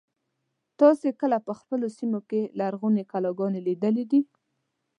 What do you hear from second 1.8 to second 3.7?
سیمو کې لرغونې کلاګانې